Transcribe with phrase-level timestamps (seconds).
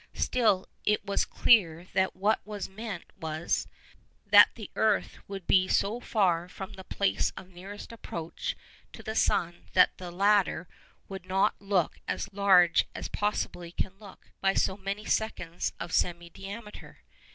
[0.15, 3.67] Still it was clear that what was meant was,
[4.25, 8.55] that the earth would be so far from the place of nearest approach
[8.93, 10.67] to the sun that the latter
[11.07, 15.91] would not look as large as it possibly can look, by so many seconds of
[15.93, 17.03] semi diameter.